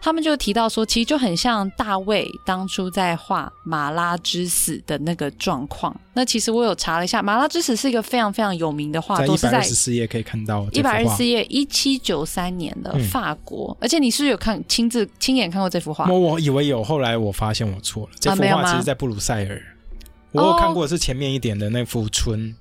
[0.00, 5.94] 他们就提到说，其实就很像大卫当初在画马拉之死的那个状况。
[6.12, 13.76] 那其实我有查了一下，马拉之死是一个非常非常有名的画在作，是在一百二十四页可以看到这一百二十四页，一七九三年的嗯法国。
[13.80, 16.06] 而且你是不是有看亲自亲眼看过这幅画？
[16.08, 18.10] 我我以为有，后来我发现我错了。
[18.20, 19.60] 这幅画其实在布鲁塞尔，
[20.30, 22.54] 我有看过是前面一点的那幅春。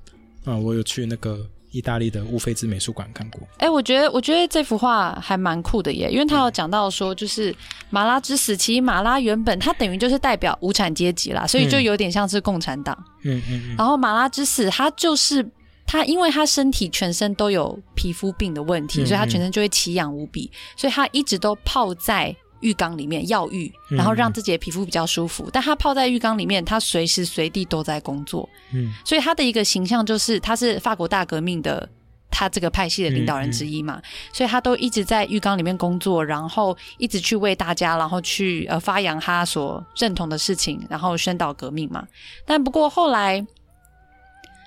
[0.47, 1.39] 嗯，我有去那个
[1.75, 3.41] 意大利的乌菲兹美术馆看过。
[3.57, 7.53] 哎、我觉得我觉得这幅画还蛮酷的耶，因为他有讲到说，就是
[7.89, 12.97] 马拉之死，其实马拉原本它等于就是代表无产阶级啦，所以就嗯有点像是共产党。
[13.23, 15.45] 嗯嗯嗯，然后马拉之死，他就是
[15.85, 25.49] 他，因为他身体全身都有皮肤病的问题，嗯所以他全身就会奇痒无比，所以他一直都泡在浴缸里面药浴，嗯然后让自己的皮肤比较舒服。
[25.51, 31.87] 但他泡在浴缸里面，他随时随地都在工作，嗯所以他的一个形象就是他是法国大革命的。
[32.31, 34.01] 他这个派系的领导人之一嘛，
[34.33, 42.05] 所以他都一直在浴缸里面工作，然后一直去为大家，然后去呃发扬他所认同的事情，然后宣导革命嘛。
[42.45, 43.45] 但不过后来，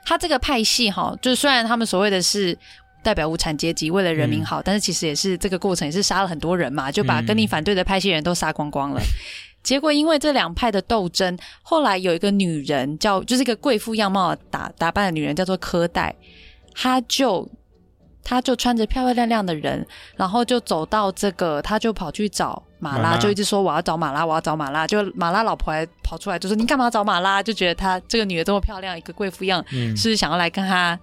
[0.07, 2.57] 他这个派系哈，就虽然他们所谓的是
[3.03, 9.01] 代表无产阶级，为了人民好，但是其实也是这个过程也是杀了很多人嘛，就把跟你反对的派系人都杀光光了。
[9.63, 16.15] 结果因为这两派的斗争，后来有一个女人叫，就是一个贵妇样貌打打扮的女人，叫做柯代，
[16.75, 17.47] 她就
[18.23, 19.85] 她就穿着漂漂亮亮的人，
[20.17, 24.87] 然后就走到这个，她就跑去找马拉，就一直说我要找马拉，我要找马拉。
[24.87, 27.43] 就马拉老婆还跑出来就说你干嘛找马拉？
[27.43, 29.63] 就觉得她这个女的这么漂亮，一个贵妇样，
[29.97, 30.99] 是想要来跟她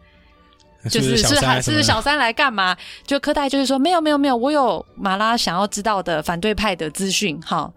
[0.90, 1.28] 就是是
[1.62, 2.76] 是小三来干嘛？
[3.06, 7.72] 就柯代就是说没有没有没有，我有马拉想要知道的反对派的资讯，哈。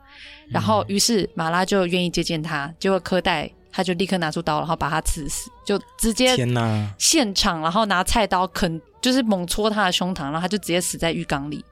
[0.50, 6.34] 然后于是马拉就愿意接见他，结果柯代他就立刻拿出刀，然后把他刺死，就直接
[6.98, 11.64] 现场，然后拿菜刀啃，就是猛戳他的胸膛，然后他就直接死在浴缸里。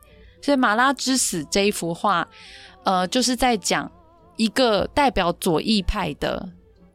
[0.42, 2.28] 所以《马拉之死》这一幅画，
[2.84, 3.90] 呃，就是在讲
[4.36, 6.46] 一个代表左翼派的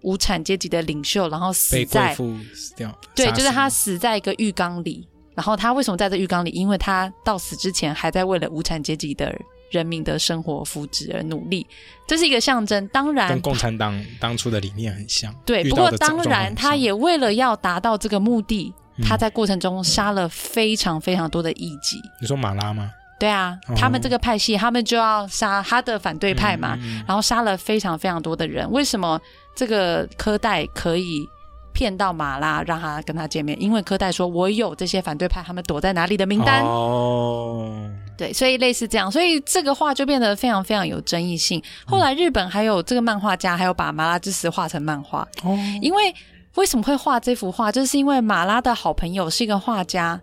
[0.01, 5.07] 无产阶级的领袖，然后死被贵在妇死掉，对，杀就是他死死在一个浴缸里。
[5.33, 6.49] 然后他为什么在这浴缸里？
[6.49, 9.33] 因为他到死之前还在为了无产阶级的
[9.71, 11.65] 人民的生活福祉而努力，
[12.05, 12.85] 这是一个象征。
[12.89, 15.33] 当然跟，共产党当初的理念很像。
[15.45, 21.97] 对，遇不过当到的状状况然他像也为了要达到这个目的，嗯他在过程中杀了非常非常多的异己。
[22.19, 22.91] 你说马拉吗？
[23.17, 28.69] 对啊，哦他们这个派系，他们就要杀他的反对派嘛，然后杀了非常非常多的人。
[28.69, 29.19] 为什么
[29.55, 31.27] 这个科代可以
[31.73, 33.59] 骗到马拉，让他跟他见面？
[33.61, 36.63] 因为科代说：“我有这些反对派，他们躲在哪里的名单。
[36.63, 41.61] 哦，对，所以类似这样，所以这个画就变得非常非常有争议性。
[41.85, 46.13] 后来日本还有这个漫画家，还有把马拉之死画成漫画，哦，因为
[46.55, 50.19] 为什么会画这幅画，就是因为马拉的好朋友是一个画家，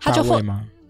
[0.00, 0.40] 他就获？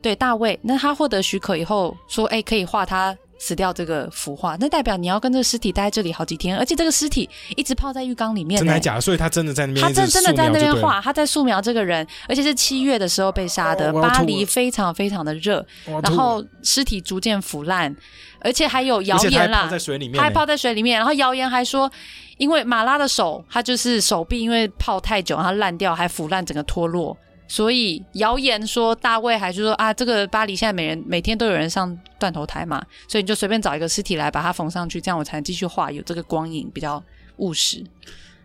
[0.01, 8.79] 对大卫，那他获得许可以后说，哎，可以画他死掉这个腐化，那代表你要跟这个尸体待在这里好几天，而且这个尸体一直泡在浴缸里面呢真的还。
[8.79, 9.01] 假的？
[9.01, 13.93] 所以他真的在那边他真真的在那边画，他在素描这个人，而且是七月的时候被杀的。
[13.93, 15.67] 巴黎非常非常的热，
[16.05, 17.93] 然后尸体逐渐腐烂，
[18.41, 21.91] 而且还有谣言啦泡，在水里面呢，他还泡在水里面，然后谣言还说，
[22.39, 27.17] 因为马拉的手，他就是手臂因为泡太久，然后烂掉，还腐烂，整个脱落，
[27.53, 37.05] 所以谣言说大卫还是说啊，这个巴黎现在每人每天都有人上断头台嘛，所以你就随便找一个尸体来把它缝上去，这样我才能继续画，有这个光影比较
[37.37, 37.85] 务实。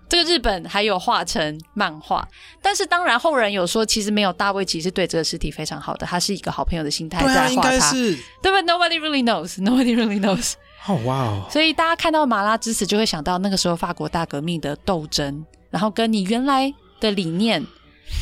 [0.10, 2.28] 这个日本还有画成漫画，
[2.62, 7.94] 但是当然后人有说，其实没有大卫，其实对这个尸体非常好的，他是一个好朋友的心态在画他，
[8.44, 10.56] 对吧？Nobody really knows, nobody really knows。
[10.86, 17.66] 哦哇哦，所以大家看到马拉之死，就会想到那个时候法国大革命的斗争，然后跟你原来的理念，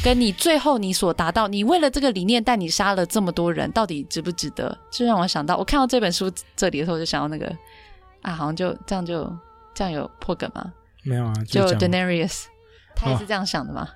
[0.03, 4.77] 跟你最后你所达到，你为了这个理念，但你杀了这么多人，到底值不值得？
[4.91, 7.51] 就让我想到，我看到这本书这里的时候，我就想到那个
[8.21, 9.31] 啊，好像就这样就
[9.73, 10.71] 这样有破梗吗？
[11.03, 12.45] 没有啊，就就 Daenerys，
[12.95, 13.87] 他也是这样想的吗？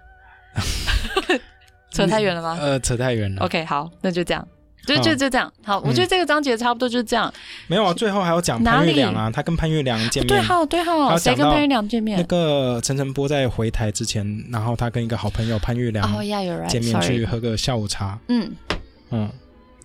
[1.91, 3.43] 扯太远了吗呃，扯太远了。
[3.43, 4.47] ？OK，好，那就这样。
[4.95, 7.31] 就就就这样，好，我觉得这个章节差不多就是这样。
[7.67, 10.47] 没有啊，最后还要讲潘玉良啊，他跟潘玉良见对面。
[10.47, 12.23] 号对号，还有谁跟潘玉良见面那？
[12.25, 16.07] 个陈晨波在回台之前，然后他跟一个好朋友潘玉良
[16.67, 18.19] 见面去喝个下午茶。
[18.27, 18.51] 嗯，
[19.11, 19.29] 嗯，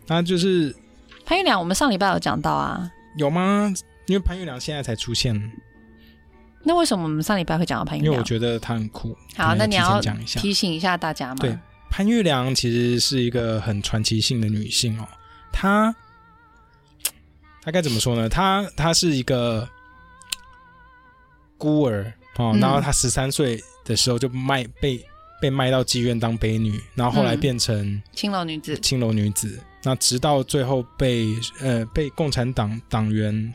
[0.06, 0.74] 那就是
[1.26, 2.90] 潘玉良，我们上礼拜有讲到啊。
[3.16, 3.72] 有吗？
[4.06, 5.34] 因为潘玉良现在才出现，
[6.62, 8.06] 那为什么我们上礼拜会讲到潘玉良？
[8.06, 9.16] 因为我觉得他很酷。
[9.36, 10.00] 好，那你要。
[10.26, 11.36] 提醒一下大家嘛。
[11.40, 11.58] 对
[11.96, 15.06] 潘玉良其实是一个很传奇性的女性哦，
[15.52, 15.94] 她
[17.62, 18.28] 她该怎么说呢？
[18.28, 19.68] 她她是一个
[21.56, 22.58] 孤儿哦，嗯。
[22.58, 25.00] 然后她十三岁的时候就卖被
[25.40, 27.40] 被卖到妓院当卑女，然后后来嗯。
[27.40, 31.28] 变成青楼女子，青楼女子，那直到最后被
[31.60, 33.54] 呃被共产党党员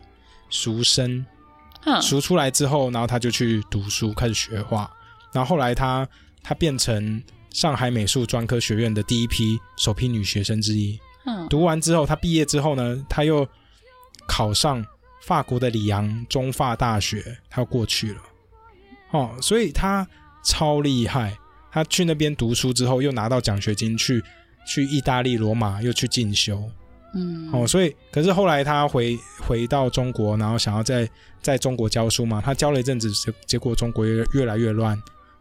[0.50, 1.26] 赎身，
[2.02, 4.90] 赎出来之后，然后她就去读书，开始学画，
[5.34, 6.08] 然后后来她
[6.42, 7.22] 她变成
[7.52, 11.00] 上海美术专科学院的第一批首批女学生之一。
[11.26, 13.48] 嗯读完之后，她毕业之后呢，她又
[14.28, 14.84] 考上
[15.22, 18.22] 法国的里昂中法大学，她又过去了。
[19.12, 20.08] 哦，所以她
[20.44, 21.38] 超厉害。
[21.72, 24.24] 她去那边读书之后，又拿到奖学金去
[24.66, 26.64] 去意大利罗马又去进修。
[27.14, 31.08] 嗯，哦，所以可是后来她回回到中国，然后想要在
[31.42, 35.00] 在中国教书嘛，她教了一阵子，结结果中国越越来越乱，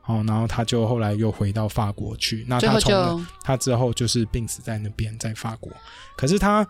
[0.08, 2.42] 哦，然后他就后来又回到法国去。
[2.48, 5.70] 那他从他之后就是病死在那边，在法国。
[6.16, 6.66] 可是他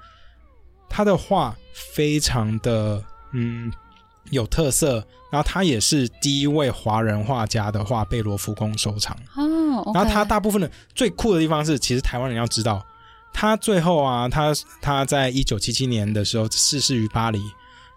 [0.89, 3.01] 他的画非常的
[3.33, 3.73] 嗯
[4.31, 4.95] 有特色，
[5.31, 9.17] 然后他也是第一位华人画家的画被罗浮宫收藏。
[9.37, 12.85] 哦然后他大部分的最酷的地方是，其实台湾人要知道，
[13.33, 17.41] 他最后啊，他他在一九七七年的时候逝世于巴黎，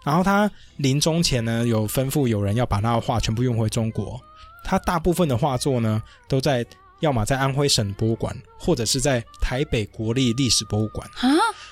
[0.04, 4.20] 然后他临终前呢，有吩咐有人要把他的画全部运回中国。
[4.64, 6.64] 他大部分的画作呢，都在
[7.00, 11.08] 要么在安徽省博物馆，或者是在台北国立历史博物馆。
[11.16, 11.28] 啊，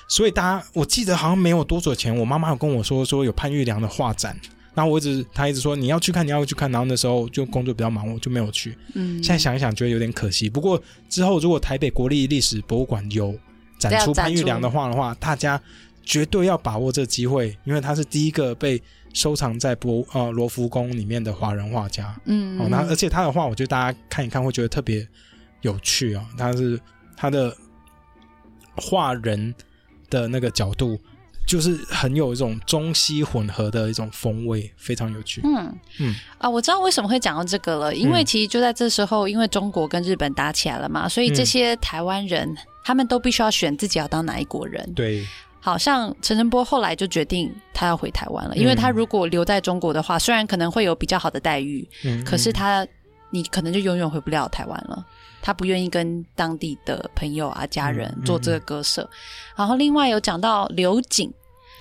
[0.07, 4.37] 所以大家，我记得好像没有多久前，我妈妈有跟我说说有潘玉良的画展，
[4.73, 8.77] 然后我一直她一直说你要去看，你要去看，然后那时候就工作比较忙，我就没有去。
[8.93, 10.49] 嗯，现在想一想，觉得有点可惜。
[10.49, 13.33] 不过之后如果台北国立历史博物馆有
[13.79, 15.61] 展出潘玉良的画的话，大家
[16.03, 18.81] 绝对要把握这个机会，因为他是第一个被
[19.13, 22.15] 收藏在博呃罗浮宫里面的华人画家。
[22.25, 25.07] 嗯，哦，那而且他的画，我觉得大家看一看会觉得特别
[25.61, 26.79] 有趣啊、他是
[27.15, 27.55] 他的
[28.75, 29.53] 画人
[30.09, 30.99] 的那个角度，
[31.45, 35.41] 就是很有一种中西混合的一种风味，非常有趣。
[35.43, 44.93] 嗯嗯啊，我知道为什么会讲到这个了，因为嗯其实就在这时候，因为中国跟日本打起来了嘛，所以这嗯些台湾人、他们都必须要选自己要当哪一国人。
[44.95, 45.27] 对，
[45.61, 52.85] 好像陈晨波后来就决定他要回台湾了，因为他如果留在中国的话，虽然可能会有比较好的待遇，嗯，可是他
[53.29, 55.05] 你可能就永远回不了台湾了。
[55.43, 59.09] 他不愿意跟当地的朋友啊、家人嗯做这个割舍。
[59.55, 61.31] 然后另外有讲到刘瑾，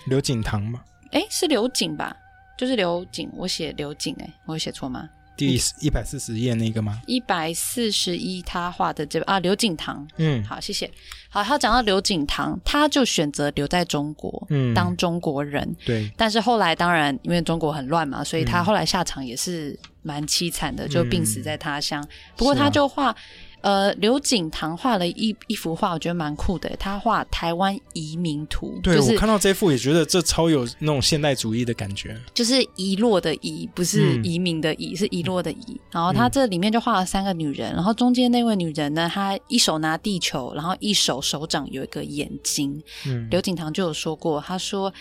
[0.07, 0.81] 刘瑾堂吗，
[1.13, 2.17] 诶，是刘瑾吧？
[2.57, 5.09] 就是刘瑾，我写刘瑾，诶，我有写错吗？
[5.49, 7.01] 第一百四十页那个吗？
[7.07, 10.07] 一百四十一，他画的这个啊，刘景堂。
[10.19, 10.91] 嗯好，谢谢。
[11.31, 15.75] 好，他讲到刘景堂，他就选择留在中国，嗯，当中国人。
[15.87, 22.07] 对，但是后来当然因为中国很乱嘛，所以他嗯后来下场也是蛮凄惨的，就病死在他乡。
[22.37, 23.15] 不过他就画。
[23.61, 26.71] 呃，刘景堂画了一一幅画，我觉得蛮酷的。
[26.79, 32.19] 他画台湾移民图，对、就是我看到这幅也觉得这超有那种现代主义的感觉。
[32.33, 35.81] 就是遗落的遗，不是嗯移民的移，是遗落的遗。
[35.91, 42.83] 然后他这里面就画了三个女人，然后中间那位女人呢，她一手拿地球，然后一手手掌有一个眼睛。
[43.07, 44.93] 嗯，刘景堂就有说过，他说。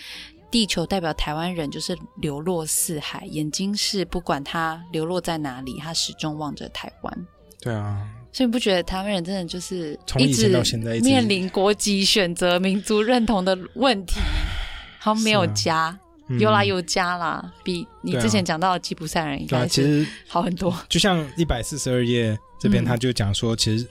[0.52, 7.26] 地球代表台湾人，就是流落四海；眼睛是不管他流落在哪里，他始终望着台湾。
[7.60, 14.20] 对啊，所以你不觉得台湾人真的就是一直从以前到现在一直面临国籍选择、民族认同的问题，
[14.98, 16.38] 好像没有家，嗯。
[16.38, 20.72] 有啦有家啦，比你之前讲到的吉普赛人应该其实好很多。
[20.88, 22.86] 就像一百四十二页这边，嗯。
[22.86, 23.86] 他就讲说，其实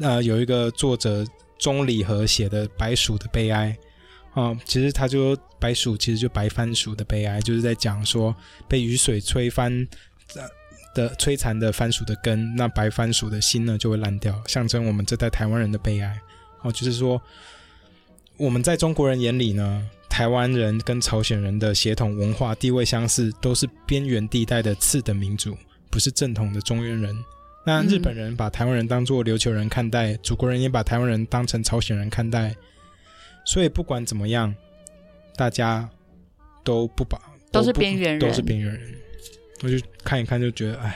[0.00, 1.24] 呃有一个作者
[1.58, 3.76] 钟礼和写的《白鼠的悲哀》
[4.40, 8.34] 啊、其实他就白鼠其实就白番薯的悲哀，就是在讲说
[8.66, 9.70] 被雨水吹翻
[10.34, 10.42] 呃
[10.94, 16.18] 的摧残的番薯的根，那白番薯的心呢就会烂掉，象征我们这代台湾人的悲哀。
[16.62, 17.20] 哦，就是说
[18.36, 25.56] 我们在中国人眼里呢，台湾人跟朝鲜人的血统文化地位相似，都是边缘地带的次等民族，
[25.90, 27.14] 不是正统的中原人。
[27.66, 32.54] 那嗯日本人把台湾人当作琉球人看待，祖国人也把台湾人当成朝鲜人看待，
[33.44, 34.54] 所以不管怎么样，
[35.36, 35.88] 大家
[36.62, 37.20] 都不把
[37.52, 38.94] 都是边缘人都是边缘人。
[39.64, 40.94] 我就看一看就觉得，哎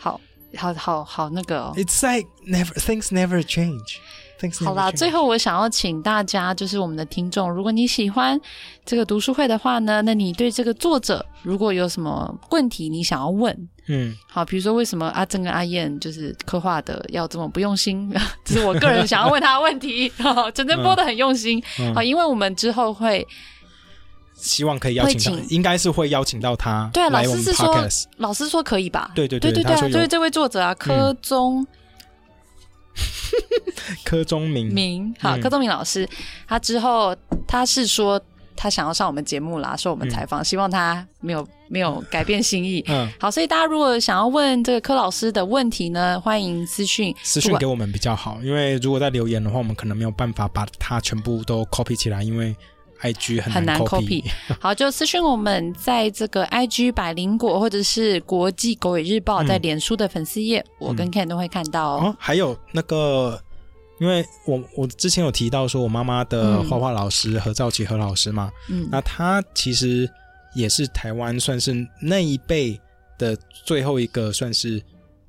[0.00, 0.20] 好
[0.56, 1.72] 好好好那个、哦。
[1.76, 3.98] ，It's like never things never change.
[4.40, 4.96] Things never 好啦，change.
[4.96, 8.40] 最后我想要请大家，就是我们的听众，如果你喜欢
[8.84, 18.08] 这个读书会的话呢，那你对这个作者如果有什么问题你想要问，嗯，好，比如说为什么阿珍跟阿燕就是刻画的要这么不用心，
[18.44, 20.08] 这是我个人想要问他的问题。
[20.18, 23.26] 好 真真播的很用心，嗯好，因为我们之后会，
[24.34, 25.48] 希望可以邀请到，请。
[25.48, 27.88] 应该是会邀请到他对啊，老师是说。
[28.18, 29.10] 老师说可以吧？
[29.14, 29.94] 对对对对啊，对他说有。
[29.94, 31.66] 就是这位作者啊，柯宗
[34.04, 35.40] 柯中明，明，好，嗯。
[35.40, 36.08] 柯中明老师，
[36.46, 37.16] 他之后
[37.46, 38.20] 他是说
[38.56, 42.84] 他想要上我们节目啦，受我们采访，希望他没有没有改变心意。
[42.86, 52.54] 嗯，好，所以大家如果想要问这个柯老师的问题呢，欢迎私讯私讯给我们比较好，因为如果在留言的话，我们可能没有办法把它全部都 copy 起来，因为
[53.04, 54.24] IG 很很难 copy。
[54.58, 59.46] 好，就私讯我们在这个 IG 百灵果或者是国际狗尾日报嗯。
[59.46, 62.06] 在脸书的粉丝页，我跟 Ken 都会看到哦。
[62.06, 63.38] 哦，还有那个，
[64.00, 66.68] 因为我我之前有提到说我妈妈的嗯。
[66.68, 70.08] 画画老师何兆琪何老师嘛，嗯，那他其实
[70.54, 72.80] 也是台湾算是那一辈
[73.18, 74.82] 的最后一个，算是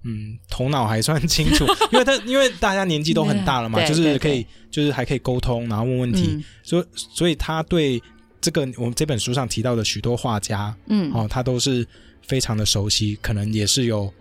[0.05, 6.43] 嗯头脑还算清楚， 因为他因为大家年纪都很大了嘛，就是可以就是还可以沟通，然后问问题，嗯。
[6.63, 8.01] 所以所以他对
[8.39, 11.11] 这个我们这本书上提到的许多画家嗯。
[11.13, 11.85] 哦，他都是
[12.21, 14.11] 非常的熟悉，可能也是有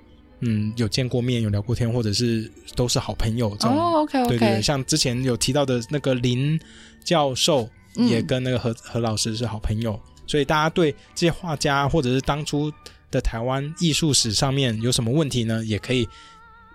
[0.41, 3.77] 嗯有见过面，有聊过天，或者是都是好朋友这种。
[3.77, 6.59] 哦，OK 对对对，OK，像之前有提到的那个林
[7.05, 8.09] 教授，嗯。
[8.09, 12.73] 也跟那个何何老师是好朋友，所以大家对这些画家或者是当初
[13.15, 15.65] 的台湾艺术史上面有什么问题呢？
[15.65, 16.05] 也可以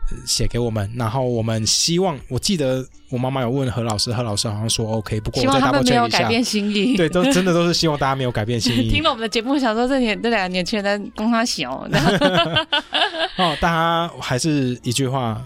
[0.10, 0.90] 呃写给我们。
[0.96, 6.20] 然后我们希望，我记得我妈妈有问何老师，何老师好像说 OK，不过我再希望他 double 们没有 check 一下。
[6.20, 6.96] 改变心意。
[6.96, 11.86] 对，都真的都是希望大家没有改变心意 听了我们的节目，想说这年这两个年轻人在跟他小，
[13.38, 13.58] 哦。
[13.60, 15.44] 大家还是一句话，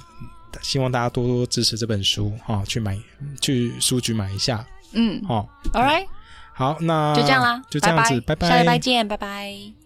[0.61, 2.97] 希望大家多多支持这本书哈、哦，去买
[3.41, 5.47] 去书局买一下嗯哦。
[5.73, 6.05] ，All right，
[6.53, 9.82] 好，那就这样啦，就这样子，拜下礼拜见，拜拜。